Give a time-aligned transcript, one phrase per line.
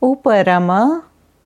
[0.00, 1.02] Uparama